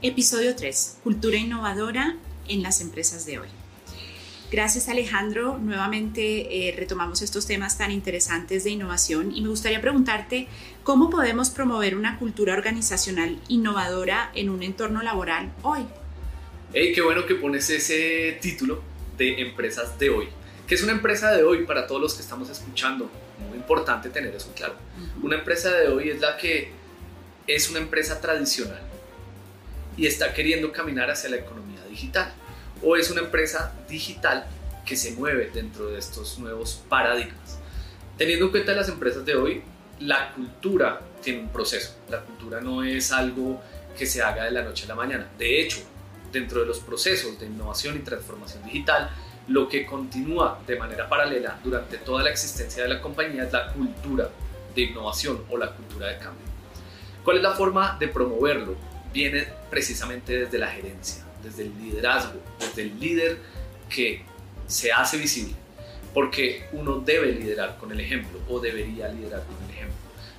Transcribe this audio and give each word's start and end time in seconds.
Episodio 0.00 0.54
3. 0.54 0.98
Cultura 1.02 1.38
innovadora 1.38 2.14
en 2.46 2.62
las 2.62 2.80
empresas 2.80 3.26
de 3.26 3.40
hoy. 3.40 3.48
Gracias 4.48 4.88
Alejandro, 4.88 5.58
nuevamente 5.58 6.68
eh, 6.68 6.72
retomamos 6.76 7.20
estos 7.20 7.48
temas 7.48 7.78
tan 7.78 7.90
interesantes 7.90 8.62
de 8.62 8.70
innovación 8.70 9.34
y 9.34 9.40
me 9.40 9.48
gustaría 9.48 9.80
preguntarte 9.80 10.46
cómo 10.84 11.10
podemos 11.10 11.50
promover 11.50 11.96
una 11.96 12.16
cultura 12.16 12.54
organizacional 12.54 13.40
innovadora 13.48 14.30
en 14.36 14.50
un 14.50 14.62
entorno 14.62 15.02
laboral 15.02 15.52
hoy. 15.64 15.80
Hey, 16.72 16.92
qué 16.94 17.02
bueno 17.02 17.26
que 17.26 17.34
pones 17.34 17.68
ese 17.68 18.38
título 18.40 18.80
de 19.16 19.40
empresas 19.40 19.98
de 19.98 20.10
hoy. 20.10 20.28
¿Qué 20.68 20.76
es 20.76 20.82
una 20.84 20.92
empresa 20.92 21.32
de 21.32 21.42
hoy 21.42 21.66
para 21.66 21.88
todos 21.88 22.00
los 22.00 22.14
que 22.14 22.22
estamos 22.22 22.48
escuchando? 22.50 23.10
Muy 23.48 23.58
importante 23.58 24.10
tener 24.10 24.32
eso 24.32 24.52
claro. 24.54 24.76
Una 25.20 25.38
empresa 25.38 25.72
de 25.72 25.88
hoy 25.88 26.10
es 26.10 26.20
la 26.20 26.36
que 26.36 26.70
es 27.48 27.68
una 27.68 27.80
empresa 27.80 28.20
tradicional 28.20 28.88
y 29.98 30.06
está 30.06 30.32
queriendo 30.32 30.72
caminar 30.72 31.10
hacia 31.10 31.28
la 31.28 31.36
economía 31.36 31.84
digital 31.90 32.32
o 32.82 32.96
es 32.96 33.10
una 33.10 33.22
empresa 33.22 33.74
digital 33.88 34.46
que 34.86 34.96
se 34.96 35.10
mueve 35.12 35.50
dentro 35.52 35.88
de 35.88 35.98
estos 35.98 36.38
nuevos 36.38 36.82
paradigmas. 36.88 37.58
Teniendo 38.16 38.46
en 38.46 38.50
cuenta 38.52 38.72
las 38.72 38.88
empresas 38.88 39.24
de 39.24 39.34
hoy, 39.34 39.62
la 40.00 40.32
cultura 40.32 41.00
tiene 41.22 41.40
un 41.40 41.48
proceso. 41.48 41.96
La 42.08 42.20
cultura 42.20 42.60
no 42.60 42.82
es 42.82 43.12
algo 43.12 43.60
que 43.96 44.06
se 44.06 44.22
haga 44.22 44.44
de 44.44 44.52
la 44.52 44.62
noche 44.62 44.84
a 44.84 44.88
la 44.88 44.94
mañana. 44.94 45.28
De 45.36 45.60
hecho, 45.60 45.80
dentro 46.32 46.60
de 46.60 46.66
los 46.66 46.78
procesos 46.78 47.38
de 47.38 47.46
innovación 47.46 47.96
y 47.96 48.00
transformación 48.00 48.64
digital, 48.64 49.10
lo 49.48 49.68
que 49.68 49.84
continúa 49.84 50.60
de 50.66 50.76
manera 50.76 51.08
paralela 51.08 51.58
durante 51.64 51.98
toda 51.98 52.22
la 52.22 52.30
existencia 52.30 52.82
de 52.84 52.88
la 52.88 53.00
compañía 53.00 53.44
es 53.44 53.52
la 53.52 53.72
cultura 53.72 54.30
de 54.74 54.82
innovación 54.82 55.44
o 55.50 55.56
la 55.56 55.72
cultura 55.72 56.08
de 56.08 56.18
cambio. 56.18 56.46
¿Cuál 57.24 57.38
es 57.38 57.42
la 57.42 57.52
forma 57.52 57.96
de 57.98 58.08
promoverlo? 58.08 58.76
Viene 59.12 59.46
precisamente 59.70 60.40
desde 60.40 60.58
la 60.58 60.68
gerencia 60.68 61.28
desde 61.42 61.64
el 61.64 61.72
liderazgo, 61.78 62.40
desde 62.58 62.82
el 62.82 63.00
líder 63.00 63.38
que 63.88 64.22
se 64.66 64.92
hace 64.92 65.16
visible, 65.16 65.54
porque 66.12 66.66
uno 66.72 66.98
debe 66.98 67.32
liderar 67.32 67.78
con 67.78 67.92
el 67.92 68.00
ejemplo 68.00 68.38
o 68.48 68.60
debería 68.60 69.08
liderar 69.08 69.44
con 69.44 69.56
el 69.64 69.70
ejemplo. 69.74 69.96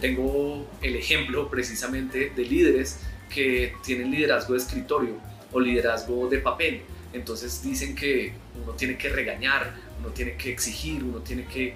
Tengo 0.00 0.68
el 0.80 0.96
ejemplo 0.96 1.48
precisamente 1.48 2.30
de 2.34 2.44
líderes 2.44 3.00
que 3.32 3.74
tienen 3.84 4.10
liderazgo 4.10 4.54
de 4.54 4.60
escritorio 4.60 5.16
o 5.52 5.60
liderazgo 5.60 6.28
de 6.28 6.38
papel. 6.38 6.82
Entonces 7.12 7.62
dicen 7.62 7.94
que 7.94 8.32
uno 8.62 8.72
tiene 8.72 8.96
que 8.96 9.08
regañar, 9.08 9.74
uno 10.00 10.08
tiene 10.08 10.36
que 10.36 10.50
exigir, 10.50 11.04
uno 11.04 11.18
tiene 11.18 11.44
que 11.44 11.74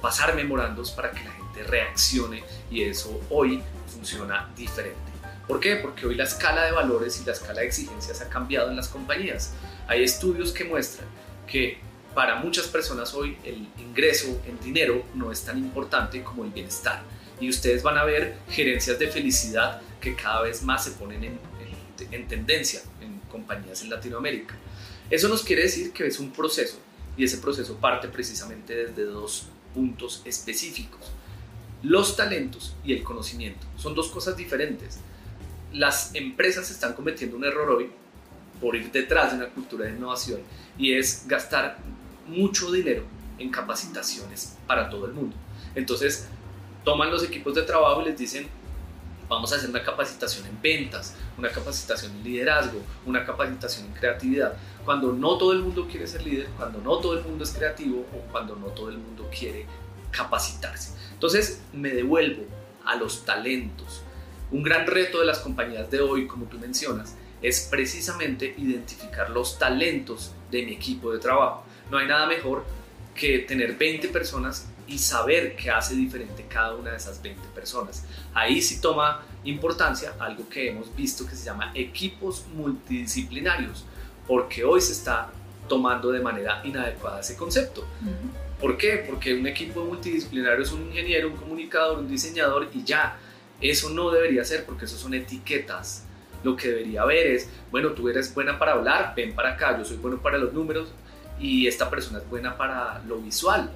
pasar 0.00 0.34
memorandos 0.34 0.90
para 0.90 1.10
que 1.10 1.24
la 1.24 1.32
gente 1.32 1.62
reaccione 1.64 2.42
y 2.70 2.82
eso 2.82 3.20
hoy 3.30 3.60
funciona 3.86 4.52
diferente. 4.56 5.13
¿Por 5.46 5.60
qué? 5.60 5.76
Porque 5.76 6.06
hoy 6.06 6.14
la 6.14 6.24
escala 6.24 6.64
de 6.64 6.72
valores 6.72 7.20
y 7.20 7.24
la 7.24 7.32
escala 7.32 7.60
de 7.60 7.66
exigencias 7.66 8.20
ha 8.22 8.28
cambiado 8.30 8.70
en 8.70 8.76
las 8.76 8.88
compañías. 8.88 9.52
Hay 9.86 10.02
estudios 10.02 10.52
que 10.52 10.64
muestran 10.64 11.06
que 11.46 11.78
para 12.14 12.36
muchas 12.36 12.66
personas 12.68 13.12
hoy 13.12 13.36
el 13.44 13.68
ingreso 13.78 14.40
en 14.46 14.58
dinero 14.60 15.04
no 15.14 15.30
es 15.30 15.44
tan 15.44 15.58
importante 15.58 16.22
como 16.22 16.44
el 16.44 16.50
bienestar. 16.50 17.02
Y 17.40 17.50
ustedes 17.50 17.82
van 17.82 17.98
a 17.98 18.04
ver 18.04 18.38
gerencias 18.48 18.98
de 18.98 19.08
felicidad 19.08 19.82
que 20.00 20.14
cada 20.14 20.42
vez 20.42 20.62
más 20.62 20.84
se 20.84 20.92
ponen 20.92 21.24
en, 21.24 21.38
en, 22.10 22.28
tendencia 22.28 22.80
en 23.00 23.18
compañías 23.30 23.82
en 23.82 23.90
Latinoamérica. 23.90 24.54
Eso 25.10 25.28
nos 25.28 25.42
quiere 25.42 25.62
decir 25.62 25.92
que 25.92 26.06
es 26.06 26.18
un 26.20 26.30
proceso 26.32 26.78
y 27.16 27.24
ese 27.24 27.38
proceso 27.38 27.76
parte 27.76 28.08
precisamente 28.08 28.86
desde 28.86 29.04
dos 29.04 29.48
puntos 29.74 30.22
específicos. 30.24 31.10
Los 31.82 32.16
talentos 32.16 32.74
y 32.82 32.94
el 32.94 33.02
conocimiento 33.02 33.66
son 33.76 33.94
dos 33.94 34.08
cosas 34.08 34.36
diferentes 34.36 35.00
las 35.74 36.14
empresas 36.14 36.70
están 36.70 36.94
cometiendo 36.94 37.36
un 37.36 37.44
error 37.44 37.68
hoy 37.70 37.90
por 38.60 38.76
ir 38.76 38.90
detrás 38.92 39.32
de 39.32 39.38
una 39.38 39.48
cultura 39.48 39.84
de 39.84 39.92
innovación 39.92 40.40
y 40.78 40.94
es 40.94 41.24
gastar 41.26 41.76
mucho 42.26 42.70
dinero 42.70 43.02
en 43.38 43.50
capacitaciones 43.50 44.56
para 44.66 44.88
todo 44.88 45.06
el 45.06 45.12
mundo. 45.12 45.36
Entonces, 45.74 46.28
toman 46.84 47.10
los 47.10 47.24
equipos 47.24 47.54
de 47.54 47.62
trabajo 47.62 48.02
y 48.02 48.06
les 48.06 48.18
dicen, 48.18 48.46
vamos 49.28 49.52
a 49.52 49.56
hacer 49.56 49.68
una 49.68 49.82
capacitación 49.82 50.46
en 50.46 50.62
ventas, 50.62 51.14
una 51.36 51.50
capacitación 51.50 52.12
en 52.12 52.24
liderazgo, 52.24 52.80
una 53.04 53.24
capacitación 53.24 53.86
en 53.86 53.92
creatividad, 53.94 54.56
cuando 54.84 55.12
no 55.12 55.36
todo 55.36 55.52
el 55.52 55.60
mundo 55.60 55.88
quiere 55.90 56.06
ser 56.06 56.24
líder, 56.24 56.46
cuando 56.56 56.80
no 56.80 56.98
todo 56.98 57.18
el 57.18 57.24
mundo 57.24 57.42
es 57.42 57.50
creativo 57.50 58.06
o 58.14 58.30
cuando 58.30 58.54
no 58.54 58.66
todo 58.68 58.90
el 58.90 58.98
mundo 58.98 59.28
quiere 59.36 59.66
capacitarse. 60.12 60.94
Entonces, 61.12 61.62
me 61.72 61.90
devuelvo 61.90 62.44
a 62.84 62.94
los 62.94 63.24
talentos, 63.24 64.03
un 64.54 64.62
gran 64.62 64.86
reto 64.86 65.18
de 65.18 65.26
las 65.26 65.40
compañías 65.40 65.90
de 65.90 66.00
hoy, 66.00 66.28
como 66.28 66.46
tú 66.46 66.60
mencionas, 66.60 67.16
es 67.42 67.66
precisamente 67.68 68.54
identificar 68.56 69.28
los 69.30 69.58
talentos 69.58 70.30
de 70.48 70.64
mi 70.64 70.74
equipo 70.74 71.12
de 71.12 71.18
trabajo. 71.18 71.64
No 71.90 71.98
hay 71.98 72.06
nada 72.06 72.28
mejor 72.28 72.64
que 73.16 73.40
tener 73.40 73.76
20 73.76 74.08
personas 74.08 74.68
y 74.86 74.98
saber 74.98 75.56
qué 75.56 75.72
hace 75.72 75.96
diferente 75.96 76.46
cada 76.48 76.76
una 76.76 76.92
de 76.92 76.98
esas 76.98 77.20
20 77.20 77.48
personas. 77.48 78.04
Ahí 78.32 78.62
sí 78.62 78.80
toma 78.80 79.26
importancia 79.42 80.14
algo 80.20 80.48
que 80.48 80.68
hemos 80.68 80.94
visto 80.94 81.26
que 81.26 81.34
se 81.34 81.44
llama 81.44 81.72
equipos 81.74 82.46
multidisciplinarios, 82.54 83.84
porque 84.28 84.64
hoy 84.64 84.80
se 84.80 84.92
está 84.92 85.32
tomando 85.68 86.12
de 86.12 86.20
manera 86.20 86.62
inadecuada 86.64 87.18
ese 87.18 87.36
concepto. 87.36 87.84
¿Por 88.60 88.76
qué? 88.76 89.04
Porque 89.04 89.34
un 89.34 89.48
equipo 89.48 89.84
multidisciplinario 89.84 90.62
es 90.62 90.70
un 90.70 90.82
ingeniero, 90.86 91.26
un 91.26 91.36
comunicador, 91.36 91.98
un 91.98 92.08
diseñador 92.08 92.68
y 92.72 92.84
ya 92.84 93.18
eso 93.60 93.90
no 93.90 94.10
debería 94.10 94.44
ser 94.44 94.64
porque 94.64 94.84
eso 94.84 94.96
son 94.96 95.14
etiquetas. 95.14 96.04
Lo 96.42 96.56
que 96.56 96.68
debería 96.68 97.02
haber 97.02 97.26
es, 97.28 97.48
bueno, 97.70 97.92
tú 97.92 98.08
eres 98.08 98.34
buena 98.34 98.58
para 98.58 98.72
hablar, 98.72 99.14
ven 99.16 99.34
para 99.34 99.54
acá, 99.54 99.78
yo 99.78 99.84
soy 99.84 99.96
bueno 99.96 100.20
para 100.20 100.36
los 100.36 100.52
números 100.52 100.92
y 101.40 101.66
esta 101.66 101.88
persona 101.88 102.18
es 102.18 102.28
buena 102.28 102.56
para 102.56 103.02
lo 103.06 103.18
visual. 103.18 103.70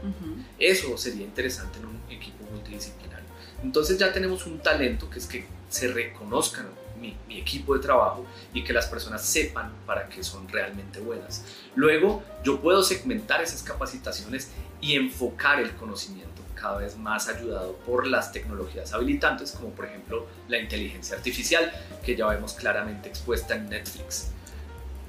Eso 0.59 0.97
sería 0.99 1.25
interesante 1.25 1.79
en 1.79 1.87
un 1.87 2.01
equipo 2.11 2.45
multidisciplinario. 2.53 3.27
Entonces 3.63 3.99
ya 3.99 4.13
tenemos 4.13 4.47
un 4.47 4.59
talento 4.59 5.09
que 5.09 5.19
es 5.19 5.27
que 5.27 5.47
se 5.69 5.89
reconozcan 5.89 6.67
mi, 7.01 7.17
mi, 7.27 7.39
equipo 7.39 7.75
de 7.75 7.81
trabajo 7.81 8.27
y 8.53 8.65
que 8.65 8.73
las 8.73 8.87
personas 8.87 9.25
sepan 9.25 9.73
para 9.87 10.09
qué 10.09 10.23
son 10.23 10.49
realmente 10.49 11.01
buenas. 11.01 11.45
Luego 11.75 12.23
yo 12.45 12.61
puedo 12.61 12.83
segmentar 12.83 13.41
esas 13.41 13.63
capacitaciones 13.63 14.51
y 14.81 14.95
enfocar 14.95 15.61
el 15.61 15.75
conocimiento 15.75 16.43
cada 16.61 16.79
vez 16.79 16.97
más 16.97 17.29
ayudado 17.29 17.75
por 17.87 18.07
las 18.07 18.33
tecnologías 18.33 18.93
habilitantes, 18.93 19.53
como 19.53 19.71
por 19.71 19.87
ejemplo 19.87 20.27
la 20.49 20.59
inteligencia 20.59 21.17
artificial, 21.17 21.73
que 22.05 22.17
ya 22.17 22.27
vemos 22.27 22.55
claramente 22.55 23.09
expuesta 23.09 23.55
en 23.55 23.69
Netflix. 23.69 24.31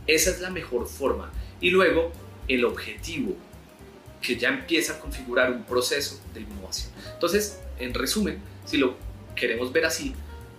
Esa 0.08 0.32
es 0.32 0.40
la 0.40 0.50
mejor 0.50 0.88
forma. 0.88 1.32
Y 1.62 1.72
luego 1.72 2.12
el 2.48 2.66
objetivo, 2.66 3.36
que 4.22 4.38
ya 4.38 4.50
empieza 4.50 4.94
a 4.94 5.00
configurar 5.00 5.52
un 5.52 5.64
proceso 5.64 6.20
de 6.34 6.42
innovación. 6.42 6.92
Entonces, 7.14 7.60
en 7.78 7.94
resumen, 7.94 8.40
si 8.66 8.78
lo 8.78 8.96
queremos 9.36 9.72
ver 9.72 9.86
así, 9.86 10.14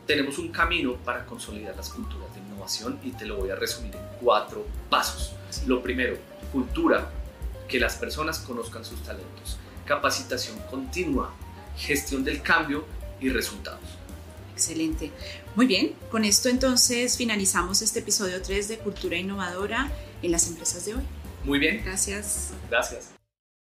tenemos 0.06 0.38
un 0.38 0.50
camino 0.50 0.96
para 0.96 1.26
consolidar 1.26 1.76
las 1.76 1.90
culturas 1.90 2.34
de 2.34 2.40
innovación 2.40 2.98
y 3.02 3.10
te 3.12 3.26
lo 3.26 3.36
voy 3.36 3.50
a 3.50 3.54
resumir 3.54 3.94
en 3.94 4.02
cuatro 4.20 4.66
pasos. 4.88 5.34
Lo 5.66 5.82
primero, 5.82 6.16
cultura, 6.52 7.10
que 7.68 7.78
las 7.78 7.96
personas 7.96 8.40
conozcan 8.40 8.84
sus 8.84 9.00
talentos 9.02 9.58
capacitación 9.90 10.56
continua, 10.70 11.34
gestión 11.76 12.22
del 12.22 12.42
cambio 12.42 12.86
y 13.20 13.28
resultados. 13.28 13.80
Excelente. 14.54 15.10
Muy 15.56 15.66
bien, 15.66 15.94
con 16.12 16.24
esto 16.24 16.48
entonces 16.48 17.16
finalizamos 17.16 17.82
este 17.82 17.98
episodio 17.98 18.40
3 18.40 18.68
de 18.68 18.78
Cultura 18.78 19.16
Innovadora 19.16 19.90
en 20.22 20.30
las 20.30 20.46
empresas 20.46 20.86
de 20.86 20.94
hoy. 20.94 21.02
Muy 21.42 21.58
bien. 21.58 21.82
Gracias. 21.84 22.50
Gracias. 22.70 23.19